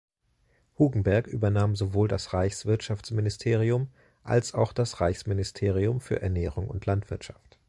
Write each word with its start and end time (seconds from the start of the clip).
Hugenberg 0.79 1.27
übernahm 1.27 1.75
sowohl 1.75 2.07
das 2.07 2.33
Reichswirtschaftsministerium 2.33 3.89
als 4.23 4.55
auch 4.55 4.73
das 4.73 4.99
Reichsministerium 4.99 6.01
für 6.01 6.23
Ernährung 6.23 6.67
und 6.69 6.87
Landwirtschaft. 6.87 7.59